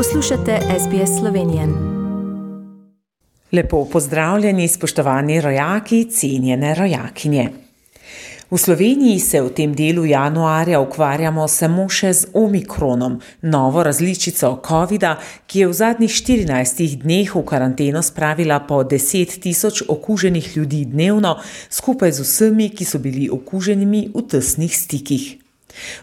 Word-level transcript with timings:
Poslušate 0.00 0.58
SBS 0.78 1.18
Slovenijo. 1.20 1.68
Lepo 3.52 3.84
pozdravljeni, 3.92 4.68
spoštovani 4.68 5.40
rojaki, 5.40 6.10
cenjene 6.10 6.74
rojakinje. 6.74 7.48
V 8.50 8.58
Sloveniji 8.58 9.18
se 9.18 9.42
v 9.42 9.50
tem 9.50 9.74
delu 9.74 10.04
januarja 10.04 10.80
ukvarjamo 10.80 11.48
samo 11.48 11.84
še 11.88 12.12
z 12.12 12.30
omikronom, 12.34 13.20
novo 13.42 13.82
različico 13.82 14.62
COVID-a, 14.68 15.18
ki 15.46 15.60
je 15.60 15.68
v 15.68 15.72
zadnjih 15.72 16.10
14 16.10 16.96
dneh 17.02 17.36
v 17.36 17.44
karanteno 17.44 18.02
spravila 18.02 18.60
po 18.60 18.80
10 18.80 19.36
tisoč 19.42 19.82
okuženih 19.88 20.56
ljudi 20.56 20.84
dnevno, 20.84 21.36
skupaj 21.70 22.12
z 22.12 22.24
vsemi, 22.24 22.70
ki 22.72 22.88
so 22.88 22.98
bili 22.98 23.28
okuženimi 23.28 24.08
v 24.14 24.26
tesnih 24.32 24.76
stikih. 24.76 25.39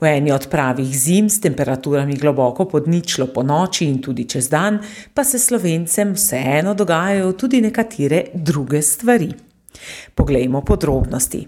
V 0.00 0.06
eni 0.06 0.32
od 0.32 0.48
pravih 0.50 0.98
zim 0.98 1.30
s 1.30 1.40
temperaturami 1.40 2.16
globoko 2.16 2.64
pod 2.64 2.88
ničlo 2.88 3.26
po 3.26 3.42
noči 3.42 3.86
in 3.86 4.02
tudi 4.02 4.28
čez 4.28 4.48
dan, 4.48 4.78
pa 5.14 5.24
se 5.24 5.38
slovencem 5.38 6.14
vseeno 6.14 6.74
dogajajo 6.74 7.32
tudi 7.32 7.60
nekatere 7.60 8.24
druge 8.34 8.82
stvari. 8.82 9.32
Poglejmo 10.14 10.60
podrobnosti. 10.60 11.46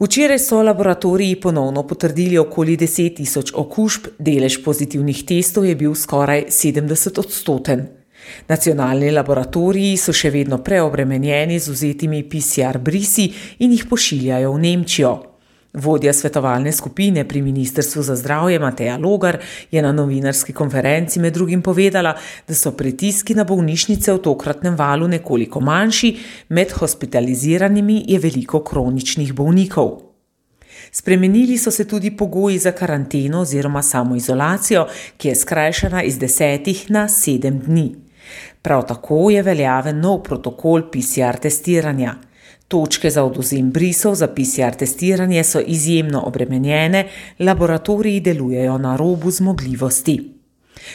Včeraj 0.00 0.38
so 0.38 0.62
laboratoriji 0.62 1.40
ponovno 1.40 1.82
potrdili 1.86 2.38
okoli 2.38 2.76
10 2.76 3.16
tisoč 3.16 3.52
okužb, 3.54 4.06
delež 4.18 4.58
pozitivnih 4.64 5.22
testov 5.24 5.64
je 5.64 5.74
bil 5.74 5.94
skoraj 5.94 6.44
70 6.50 7.18
odstoten. 7.18 7.86
Nacionalni 8.48 9.10
laboratoriji 9.10 9.96
so 9.96 10.12
še 10.12 10.30
vedno 10.34 10.58
preobremenjeni 10.58 11.58
z 11.58 11.72
vzetimi 11.72 12.24
PCR 12.28 12.78
brisi 12.78 13.30
in 13.64 13.72
jih 13.72 13.86
pošiljajo 13.88 14.52
v 14.52 14.60
Nemčijo. 14.60 15.35
Vodja 15.76 16.12
svetovalne 16.12 16.72
skupine 16.72 17.28
pri 17.28 17.42
Ministrstvu 17.42 18.02
za 18.02 18.16
zdravje 18.16 18.58
Mateja 18.58 18.96
Logar 18.96 19.38
je 19.70 19.82
na 19.82 19.92
novinarski 19.92 20.52
konferenci 20.52 21.20
med 21.20 21.34
drugim 21.34 21.62
povedala, 21.62 22.14
da 22.48 22.54
so 22.54 22.72
pritiski 22.72 23.34
na 23.34 23.44
bolnišnice 23.44 24.12
v 24.12 24.18
tokratnem 24.24 24.76
valu 24.76 25.08
nekoliko 25.08 25.60
manjši, 25.60 26.16
med 26.48 26.72
hospitaliziranimi 26.72 28.04
je 28.08 28.18
veliko 28.18 28.62
kroničnih 28.64 29.34
bolnikov. 29.34 30.00
Spremenili 30.92 31.58
so 31.58 31.70
se 31.70 31.84
tudi 31.84 32.16
pogoji 32.16 32.58
za 32.58 32.72
karanteno 32.72 33.40
oziroma 33.40 33.82
samoizolacijo, 33.82 34.86
ki 35.16 35.28
je 35.28 35.34
skrajšana 35.34 36.02
iz 36.02 36.18
desetih 36.18 36.90
na 36.90 37.08
sedem 37.08 37.58
dni. 37.58 37.94
Prav 38.62 38.86
tako 38.86 39.30
je 39.30 39.42
veljaven 39.42 40.00
nov 40.00 40.22
protokol 40.22 40.88
PCR 40.90 41.36
testiranja. 41.36 42.14
Točke 42.68 43.10
za 43.10 43.24
oduzem 43.24 43.70
brisov 43.70 44.14
za 44.14 44.26
PCR 44.26 44.74
testiranje 44.78 45.44
so 45.44 45.60
izjemno 45.60 46.22
obremenjene, 46.26 47.06
laboratoriji 47.38 48.20
delujejo 48.20 48.78
na 48.78 48.96
robu 48.96 49.30
zmogljivosti. 49.30 50.36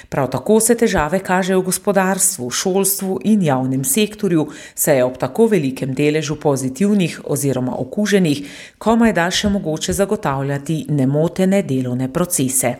Prav 0.09 0.29
tako 0.29 0.59
se 0.59 0.75
težave 0.77 1.19
kažejo 1.19 1.59
v 1.59 1.63
gospodarstvu, 1.63 2.49
šolstvu 2.49 3.19
in 3.23 3.41
javnem 3.43 3.83
sektorju, 3.83 4.47
saj 4.75 4.97
je 4.97 5.03
ob 5.03 5.17
tako 5.17 5.47
velikem 5.47 5.93
deležu 5.93 6.35
pozitivnih 6.35 7.21
oziroma 7.23 7.75
okuženih 7.79 8.43
komaj 8.77 9.13
da 9.13 9.31
še 9.31 9.49
mogoče 9.49 9.93
zagotavljati 9.93 10.85
nemotene 10.89 11.63
delovne 11.63 12.13
procese. 12.13 12.75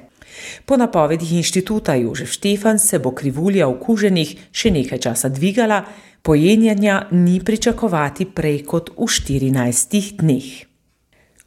Po 0.66 0.78
napovedih 0.78 1.34
inštituta 1.34 1.96
Jožef 1.96 2.32
Štefan 2.32 2.80
se 2.80 3.00
bo 3.00 3.12
krivulja 3.12 3.68
okuženih 3.68 4.36
še 4.52 4.72
nekaj 4.72 5.00
časa 5.00 5.30
dvigala, 5.30 5.84
pojenjanja 6.22 7.08
ni 7.12 7.40
pričakovati 7.46 8.26
prej 8.26 8.64
kot 8.64 8.90
v 8.98 9.08
14 9.10 10.18
dneh. 10.18 10.71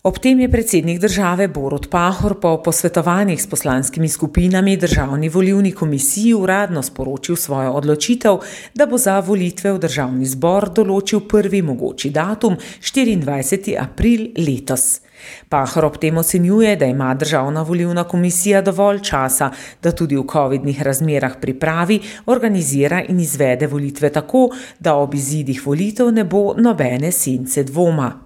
Ob 0.05 0.19
tem 0.19 0.41
je 0.41 0.51
predsednik 0.53 0.99
države 1.01 1.49
Borod 1.49 1.87
Pahor 1.89 2.35
po 2.41 2.63
posvetovanjih 2.63 3.43
s 3.43 3.47
poslanskimi 3.47 4.09
skupinami 4.09 4.77
državni 4.77 5.29
volivni 5.29 5.73
komisiji 5.73 6.35
uradno 6.35 6.83
sporočil 6.83 7.37
svojo 7.37 7.71
odločitev, 7.73 8.37
da 8.75 8.87
bo 8.87 8.99
za 8.99 9.21
volitve 9.21 9.73
v 9.73 9.79
državni 9.81 10.27
zbor 10.29 10.69
določil 10.77 11.23
prvi 11.25 11.63
mogoči 11.63 12.11
datum 12.11 12.59
24. 12.83 13.79
april 13.81 14.27
letos. 14.37 15.01
Pahor 15.49 15.89
ob 15.89 15.97
tem 15.97 16.21
ocenjuje, 16.21 16.77
da 16.77 16.85
ima 16.85 17.15
državna 17.15 17.63
volivna 17.63 18.05
komisija 18.05 18.61
dovolj 18.61 19.01
časa, 19.01 19.49
da 19.83 19.93
tudi 19.93 20.21
v 20.21 20.27
COVID-nih 20.33 20.83
razmerah 20.83 21.41
pripravi, 21.41 22.01
organizira 22.27 23.01
in 23.09 23.25
izvede 23.25 23.67
volitve 23.73 24.13
tako, 24.13 24.51
da 24.79 24.99
ob 25.01 25.15
izidih 25.15 25.65
volitev 25.67 26.13
ne 26.13 26.29
bo 26.29 26.53
nobene 26.61 27.13
sence 27.13 27.65
dvoma. 27.65 28.24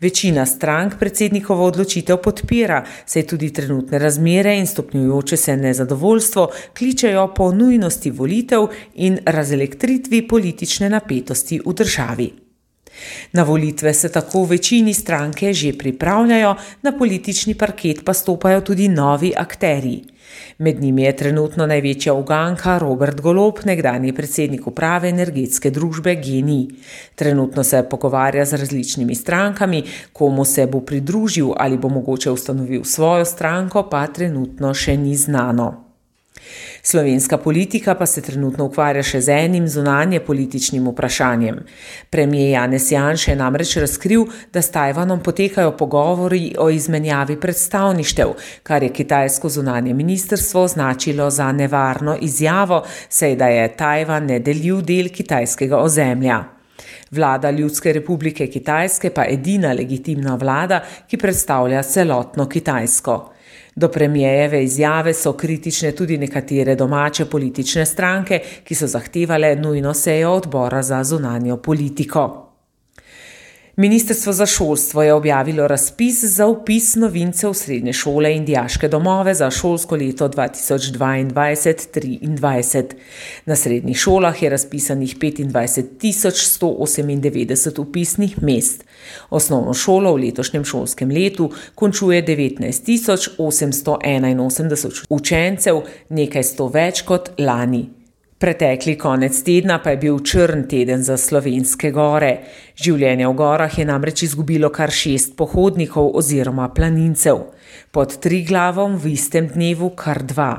Večina 0.00 0.46
strank 0.46 0.98
predsednikovo 0.98 1.66
odločitev 1.66 2.16
podpira, 2.22 2.84
saj 3.06 3.26
tudi 3.26 3.52
trenutne 3.52 3.98
razmere 3.98 4.56
in 4.58 4.66
stopnjujoče 4.66 5.36
se 5.36 5.56
nezadovoljstvo 5.56 6.48
kličejo 6.78 7.34
po 7.36 7.52
nujnosti 7.52 8.10
volitev 8.10 8.66
in 8.94 9.18
razelektritvi 9.26 10.28
politične 10.28 10.90
napetosti 10.90 11.60
v 11.66 11.74
državi. 11.74 12.41
Na 13.32 13.42
volitve 13.42 13.94
se 13.94 14.12
tako 14.12 14.44
v 14.44 14.48
večini 14.56 14.94
stranke 14.94 15.52
že 15.52 15.72
pripravljajo, 15.78 16.54
na 16.82 16.92
politični 16.92 17.54
parket 17.54 18.04
pa 18.04 18.14
stopajo 18.14 18.60
tudi 18.60 18.88
novi 18.88 19.32
akteri. 19.36 20.02
Med 20.58 20.80
njimi 20.80 21.02
je 21.02 21.16
trenutno 21.16 21.66
največja 21.66 22.14
uganka 22.14 22.78
Robert 22.78 23.20
Golob, 23.20 23.58
nekdani 23.64 24.12
predsednik 24.12 24.66
uprave 24.66 25.08
energetske 25.08 25.70
družbe 25.70 26.14
Geni. 26.14 26.68
Trenutno 27.14 27.64
se 27.64 27.82
pogovarja 27.90 28.44
z 28.44 28.52
različnimi 28.52 29.14
strankami, 29.14 29.82
komu 30.12 30.44
se 30.44 30.66
bo 30.66 30.80
pridružil 30.80 31.52
ali 31.56 31.78
bo 31.78 31.88
mogoče 31.88 32.30
ustanovil 32.30 32.84
svojo 32.84 33.24
stranko, 33.24 33.88
pa 33.90 34.06
trenutno 34.06 34.74
še 34.74 34.96
ni 34.96 35.16
znano. 35.16 35.91
Slovenska 36.82 37.38
politika 37.38 37.94
pa 37.94 38.06
se 38.06 38.22
trenutno 38.22 38.64
ukvarja 38.64 39.02
še 39.02 39.20
z 39.20 39.36
enim 39.44 39.68
zunanje 39.68 40.20
političnim 40.20 40.88
vprašanjem. 40.88 41.60
Premijer 42.10 42.50
Janez 42.50 42.92
Janš 42.92 43.28
je 43.28 43.36
namreč 43.36 43.76
razkril, 43.76 44.24
da 44.52 44.62
s 44.62 44.70
Tajvanom 44.70 45.22
potekajo 45.22 45.76
pogovori 45.76 46.54
o 46.58 46.70
izmenjavi 46.70 47.40
predstavništev, 47.40 48.34
kar 48.62 48.82
je 48.82 48.92
kitajsko 48.92 49.48
zunanje 49.48 49.94
ministrstvo 49.94 50.62
označilo 50.62 51.30
za 51.30 51.52
nevarno 51.52 52.16
izjavo, 52.20 52.82
sej 53.08 53.36
da 53.36 53.46
je 53.46 53.76
Tajvan 53.76 54.26
nedeljiv 54.26 54.82
del 54.82 55.08
kitajskega 55.08 55.78
ozemlja. 55.78 56.44
Vlada 57.10 57.50
Ljudske 57.50 57.92
republike 57.92 58.46
Kitajske 58.46 59.10
pa 59.10 59.22
je 59.22 59.34
edina 59.34 59.72
legitimna 59.72 60.34
vlada, 60.34 60.80
ki 61.08 61.16
predstavlja 61.16 61.82
celotno 61.82 62.48
Kitajsko. 62.48 63.31
Do 63.74 63.88
premijejeve 63.88 64.64
izjave 64.64 65.14
so 65.14 65.32
kritične 65.32 65.92
tudi 65.92 66.18
nekatere 66.18 66.74
domače 66.74 67.24
politične 67.24 67.86
stranke, 67.86 68.40
ki 68.64 68.74
so 68.74 68.86
zahtevale 68.86 69.56
nujno 69.56 69.94
sejo 69.94 70.30
odbora 70.30 70.82
za 70.82 71.04
zunanjo 71.04 71.56
politiko. 71.56 72.41
Ministrstvo 73.76 74.32
za 74.32 74.46
šolstvo 74.46 75.02
je 75.02 75.12
objavilo 75.12 75.68
razpis 75.68 76.24
za 76.24 76.46
upis 76.46 76.94
novincev 76.94 77.50
v 77.50 77.54
srednje 77.54 77.92
šole 77.92 78.36
in 78.36 78.44
dijaške 78.44 78.88
domove 78.88 79.34
za 79.34 79.50
šolsko 79.50 79.96
leto 79.96 80.28
2022-2023. 80.28 82.84
Na 83.46 83.56
srednjih 83.56 83.96
šolah 83.96 84.42
je 84.42 84.50
razpisanih 84.50 85.16
25.198 85.16 87.80
upisnih 87.80 88.42
mest. 88.42 88.84
Osnovno 89.30 89.74
šolo 89.74 90.14
v 90.14 90.20
letošnjem 90.26 90.64
šolskem 90.64 91.10
letu 91.10 91.50
končuje 91.74 92.26
19.881 92.26 95.04
učencev, 95.08 95.82
nekaj 96.08 96.42
sto 96.42 96.68
več 96.68 97.02
kot 97.02 97.30
lani. 97.38 98.01
Pretekli 98.42 98.96
konec 98.98 99.36
tedna 99.46 99.76
pa 99.78 99.92
je 99.92 99.98
bil 100.02 100.16
črn 100.18 100.64
teden 100.66 101.04
za 101.06 101.14
slovenske 101.14 101.92
gore. 101.94 102.30
Življenje 102.74 103.28
v 103.28 103.34
gorah 103.38 103.74
je 103.78 103.84
namreč 103.86 104.24
izgubilo 104.26 104.66
kar 104.74 104.90
šest 104.90 105.36
pohodnikov 105.38 106.08
oziroma 106.18 106.64
planincev. 106.74 107.36
Pod 107.94 108.16
tri 108.18 108.40
glavom 108.42 108.96
v 108.98 109.12
istem 109.12 109.46
dnevu 109.46 109.92
kar 109.94 110.24
dva. 110.26 110.56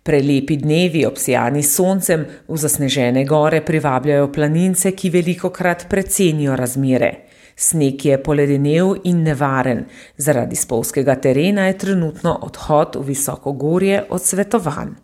Prelepi 0.00 0.56
dnevi 0.62 1.02
obsijani 1.04 1.60
soncem 1.62 2.22
v 2.48 2.56
zasnežene 2.56 3.26
gore 3.28 3.60
privabljajo 3.60 4.30
planince, 4.32 4.94
ki 4.96 5.10
veliko 5.12 5.50
krat 5.52 5.84
precenijo 5.90 6.54
razmere. 6.56 7.10
Sneg 7.52 8.06
je 8.06 8.16
poledenel 8.22 8.94
in 9.04 9.20
nevaren, 9.26 9.84
zaradi 10.16 10.56
spolskega 10.56 11.18
terena 11.20 11.68
je 11.68 11.76
trenutno 11.84 12.38
odhod 12.48 12.96
v 12.96 13.04
visoko 13.10 13.52
gorje 13.52 14.00
odsvetovan. 14.08 14.96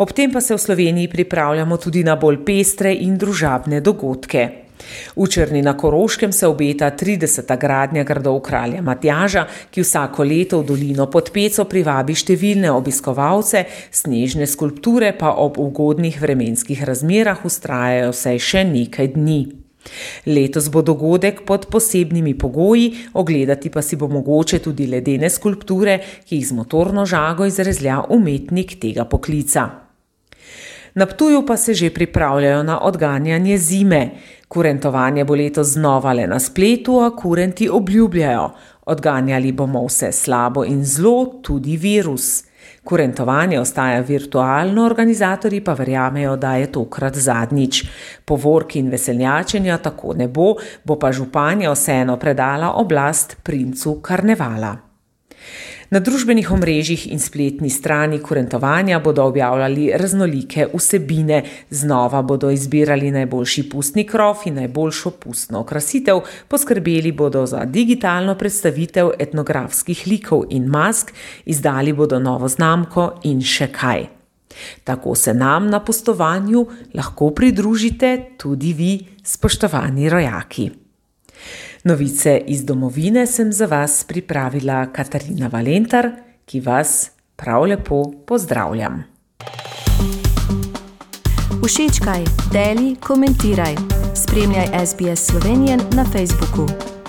Ob 0.00 0.12
tem 0.16 0.32
pa 0.32 0.40
se 0.40 0.54
v 0.54 0.58
Sloveniji 0.58 1.08
pripravljamo 1.08 1.76
tudi 1.76 2.00
na 2.04 2.14
bolj 2.16 2.38
pestre 2.44 2.88
in 2.94 3.18
družabne 3.20 3.82
dogodke. 3.84 4.44
V 5.12 5.26
Črni 5.28 5.60
na 5.60 5.74
Koroškem 5.76 6.32
se 6.32 6.46
obeta 6.48 6.88
30. 6.90 7.44
gradnja 7.60 8.04
gradov 8.08 8.38
kralja 8.40 8.80
Matjaža, 8.80 9.44
ki 9.68 9.84
vsako 9.84 10.24
leto 10.24 10.62
v 10.62 10.66
dolino 10.70 11.04
pod 11.12 11.28
Peco 11.34 11.66
privabi 11.68 12.16
številne 12.16 12.72
obiskovalce, 12.72 13.66
snežne 13.92 14.48
skulpture 14.48 15.12
pa 15.12 15.34
ob 15.36 15.60
ugodnih 15.60 16.16
vremenskih 16.16 16.80
razmerah 16.80 17.44
ustrajajo 17.44 18.16
vsaj 18.16 18.40
še 18.40 18.64
nekaj 18.72 19.12
dni. 19.18 19.40
Letos 20.32 20.72
bo 20.72 20.80
dogodek 20.80 21.44
pod 21.44 21.68
posebnimi 21.68 22.32
pogoji, 22.40 22.88
ogledati 23.20 23.68
pa 23.68 23.84
si 23.84 24.00
bo 24.00 24.08
mogoče 24.08 24.64
tudi 24.64 24.88
ledene 24.88 25.28
skulpture, 25.28 26.00
ki 26.24 26.40
jih 26.40 26.48
z 26.48 26.56
motorno 26.56 27.04
žago 27.04 27.44
izrezlja 27.44 28.00
umetnik 28.08 28.78
tega 28.80 29.04
poklica. 29.04 29.89
Na 30.94 31.06
Ptuju 31.06 31.46
pa 31.46 31.56
se 31.56 31.74
že 31.74 31.90
pripravljajo 31.90 32.62
na 32.62 32.80
odganjanje 32.80 33.58
zime. 33.58 34.10
Kurentovanje 34.48 35.24
bo 35.24 35.34
letos 35.34 35.66
znova 35.66 36.12
le 36.12 36.26
na 36.26 36.38
spletu, 36.38 37.00
a 37.00 37.16
kurenti 37.16 37.68
obljubljajo: 37.68 38.50
odganjali 38.86 39.52
bomo 39.52 39.86
vse 39.86 40.12
slabo 40.12 40.64
in 40.64 40.84
zlo, 40.84 41.40
tudi 41.42 41.76
virus. 41.76 42.44
Kurentovanje 42.84 43.60
ostaja 43.60 44.00
virtualno, 44.00 44.84
organizatorji 44.86 45.60
pa 45.64 45.72
verjamejo, 45.72 46.36
da 46.36 46.54
je 46.56 46.72
tokrat 46.72 47.16
zadnjič. 47.16 47.84
Povorki 48.24 48.78
in 48.78 48.90
veseljačenja 48.90 49.78
tako 49.78 50.14
ne 50.14 50.28
bo, 50.28 50.54
bo 50.84 50.98
pa 50.98 51.12
županja 51.12 51.72
vseeno 51.72 52.16
predala 52.16 52.72
oblast 52.72 53.36
princu 53.42 54.00
karnevala. 54.02 54.89
Na 55.90 55.98
družbenih 55.98 56.46
omrežjih 56.54 57.08
in 57.10 57.18
spletni 57.18 57.70
strani 57.70 58.20
kurentovanja 58.22 59.00
bodo 59.02 59.24
objavljali 59.26 59.88
raznolike 59.98 60.68
vsebine, 60.74 61.42
znova 61.70 62.22
bodo 62.22 62.50
izbirali 62.50 63.10
najboljši 63.10 63.64
pustni 63.70 64.04
krof 64.06 64.46
in 64.46 64.54
najboljšo 64.54 65.10
pustno 65.10 65.60
okrasitev, 65.60 66.20
poskrbeli 66.48 67.12
bodo 67.12 67.42
za 67.46 67.64
digitalno 67.64 68.36
predstavitev 68.38 69.10
etnografskih 69.18 70.04
likov 70.06 70.44
in 70.50 70.68
mask, 70.70 71.10
izdali 71.44 71.92
bodo 71.92 72.18
novo 72.18 72.48
znamko 72.48 73.10
in 73.24 73.42
še 73.42 73.66
kaj. 73.74 74.06
Tako 74.84 75.14
se 75.14 75.34
nam 75.34 75.66
na 75.70 75.80
pustovanju 75.84 76.66
lahko 76.94 77.30
pridružite 77.30 78.36
tudi 78.38 78.72
vi, 78.72 78.92
spoštovani 79.24 80.08
rojaki. 80.10 80.70
Novice 81.84 82.40
iz 82.46 82.64
domovine 82.64 83.26
sem 83.26 83.52
za 83.52 83.66
vas 83.66 84.04
pripravila 84.04 84.86
Katarina 84.92 85.48
Valentar, 85.48 86.10
ki 86.44 86.60
vas 86.60 87.10
prav 87.36 87.64
lepo 87.64 88.02
pozdravljam. 88.26 89.04
Všečkaj, 91.64 92.24
deli, 92.52 92.96
komentiraj. 93.00 93.74
Spremljaj 94.14 94.86
SBS 94.86 95.26
Slovenijo 95.26 95.76
na 95.96 96.04
Facebooku. 96.04 96.99